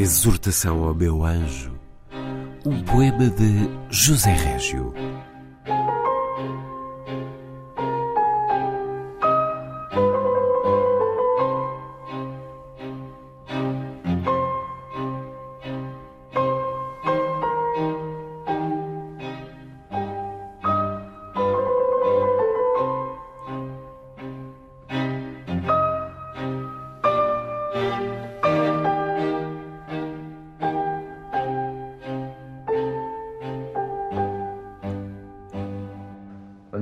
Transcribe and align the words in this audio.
Exortação 0.00 0.84
ao 0.84 0.94
meu 0.94 1.24
anjo, 1.24 1.72
um 2.64 2.80
poema 2.84 3.28
de 3.30 3.68
José 3.90 4.32
Régio. 4.32 4.94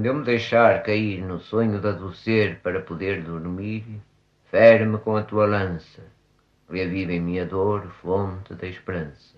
Eu 0.07 0.15
me 0.15 0.25
deixar 0.25 0.85
cair 0.85 1.21
no 1.21 1.41
sonho 1.41 1.81
de 1.81 1.89
adocer 1.89 2.61
para 2.63 2.81
poder 2.81 3.25
dormir, 3.25 4.01
fere-me 4.45 4.99
com 4.99 5.17
a 5.17 5.23
tua 5.23 5.47
lança, 5.47 6.01
reaviva 6.71 7.13
em 7.13 7.21
minha 7.21 7.45
dor, 7.45 7.89
fonte 8.01 8.55
da 8.55 8.69
esperança. 8.69 9.37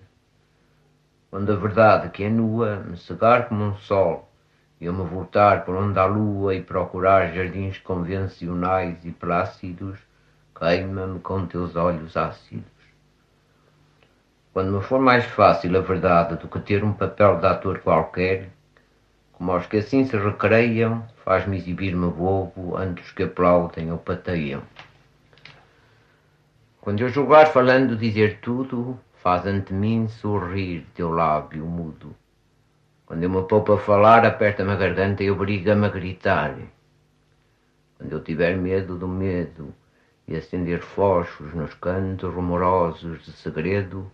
Quando 1.31 1.53
a 1.53 1.57
verdade 1.57 2.11
que 2.11 2.25
é 2.25 2.29
nua 2.29 2.77
me 2.77 2.99
cegar 2.99 3.49
como 3.49 3.65
um 3.65 3.77
sol, 3.77 4.31
e 4.79 4.85
eu 4.85 4.93
me 4.93 5.05
voltar 5.05 5.65
por 5.65 5.75
onde 5.75 5.99
há 5.99 6.05
lua 6.05 6.55
e 6.55 6.63
procurar 6.63 7.33
jardins 7.33 7.79
convencionais 7.79 9.03
e 9.07 9.11
plácidos, 9.11 9.99
queima-me 10.55 11.19
com 11.21 11.47
teus 11.47 11.77
olhos 11.77 12.15
ácidos. 12.15 12.65
Quando 14.53 14.73
me 14.73 14.83
for 14.83 15.01
mais 15.01 15.25
fácil 15.25 15.77
a 15.79 15.81
verdade 15.81 16.37
do 16.37 16.47
que 16.47 16.61
ter 16.61 16.85
um 16.85 16.93
papel 16.93 17.39
de 17.39 17.47
ator 17.47 17.79
qualquer, 17.81 18.51
como 19.39 19.53
aos 19.53 19.67
que 19.67 19.77
assim 19.77 20.05
se 20.05 20.17
recreiam, 20.17 21.07
faz-me 21.25 21.59
exibir-me 21.59 22.11
bobo 22.11 22.77
antes 22.77 23.13
que 23.13 23.23
aplaudem 23.23 23.93
ou 23.93 23.99
pateiam. 23.99 24.63
Quando 26.81 27.03
eu 27.03 27.09
julgar 27.09 27.47
falando 27.47 27.97
dizer 27.97 28.41
tudo, 28.41 28.99
faz 29.23 29.47
ante 29.47 29.73
mim 29.73 30.09
sorrir 30.09 30.85
teu 30.93 31.13
lábio 31.13 31.65
mudo. 31.65 32.17
Quando 33.07 33.23
eu 33.23 33.31
me 33.31 33.43
poupo 33.43 33.75
a 33.75 33.79
falar, 33.79 34.27
aperta-me 34.27 34.73
a 34.73 34.77
garganta 34.77 35.23
e 35.23 35.31
obriga-me 35.31 35.87
a 35.87 35.89
gritar. 35.89 36.57
Quando 37.97 38.13
eu 38.13 38.21
tiver 38.21 38.57
medo 38.57 38.97
do 38.97 39.07
medo 39.07 39.73
e 40.27 40.35
acender 40.35 40.81
fósforos 40.81 41.55
nos 41.55 41.75
cantos 41.75 42.35
rumorosos 42.35 43.25
de 43.25 43.31
segredo, 43.33 44.11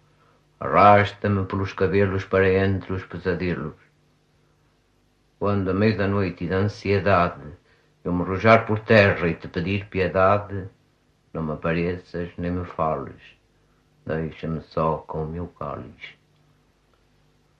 arrasta-me 0.60 1.46
pelos 1.46 1.72
cabelos 1.72 2.26
para 2.26 2.52
entre 2.52 2.92
os 2.92 3.04
pesadelos 3.04 3.83
quando, 5.44 5.68
a 5.68 5.74
meio 5.74 5.94
da 5.94 6.08
noite 6.08 6.44
e 6.44 6.48
da 6.48 6.56
ansiedade, 6.56 7.42
eu 8.02 8.14
me 8.14 8.24
rojar 8.24 8.64
por 8.64 8.78
terra 8.78 9.28
e 9.28 9.34
te 9.34 9.46
pedir 9.46 9.84
piedade, 9.88 10.70
não 11.34 11.42
me 11.42 11.52
apareças 11.52 12.30
nem 12.38 12.50
me 12.50 12.64
fales, 12.64 13.20
deixa-me 14.06 14.62
só 14.62 15.04
com 15.06 15.24
o 15.24 15.28
meu 15.28 15.46
cálice. 15.48 16.16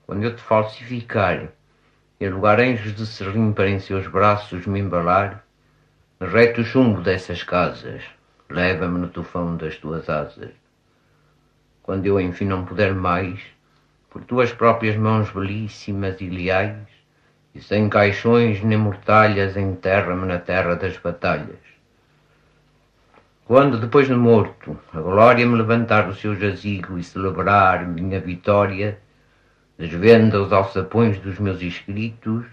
Quando 0.07 0.23
eu 0.23 0.35
te 0.35 0.41
falsificar 0.41 1.49
e 2.19 2.27
lugar 2.27 2.59
anjos 2.59 2.95
de 2.95 3.05
serrim 3.05 3.53
para 3.53 3.69
em 3.69 3.77
seus 3.77 4.07
braços 4.07 4.65
me 4.65 4.79
embalar, 4.79 5.45
reto 6.19 6.61
o 6.61 6.65
chumbo 6.65 7.01
dessas 7.01 7.43
casas, 7.43 8.01
leva-me 8.49 8.97
no 8.97 9.09
tufão 9.09 9.55
das 9.55 9.77
tuas 9.77 10.09
asas. 10.09 10.49
Quando 11.83 12.07
eu 12.07 12.19
enfim 12.19 12.45
não 12.45 12.65
puder 12.65 12.95
mais, 12.95 13.39
por 14.09 14.23
tuas 14.23 14.51
próprias 14.51 14.95
mãos 14.95 15.29
belíssimas 15.29 16.19
e 16.19 16.27
leais, 16.27 16.94
e 17.55 17.61
sem 17.61 17.87
caixões 17.87 18.61
nem 18.61 18.77
mortalhas 18.77 19.55
enterra-me 19.55 20.27
na 20.27 20.37
terra 20.37 20.75
das 20.75 20.97
batalhas. 20.97 21.55
Quando, 23.45 23.79
depois 23.79 24.07
de 24.07 24.13
morto, 24.13 24.77
a 24.93 24.99
glória 24.99 25.45
me 25.45 25.55
levantar 25.55 26.07
do 26.07 26.15
seu 26.15 26.35
jazigo 26.35 26.97
e 26.99 27.03
celebrar 27.03 27.87
minha 27.87 28.19
vitória, 28.19 28.99
desvenda 29.77 30.41
os 30.41 30.51
alçapões 30.51 31.17
dos 31.19 31.39
meus 31.39 31.61
escritos 31.61 32.45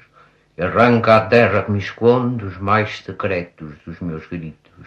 e 0.57 0.63
arranca 0.63 1.17
à 1.17 1.27
terra 1.27 1.63
que 1.63 1.73
me 1.73 1.79
esconde 1.79 2.45
os 2.45 2.59
mais 2.59 2.99
secretos 2.99 3.73
dos 3.85 3.99
meus 4.01 4.27
gritos. 4.27 4.87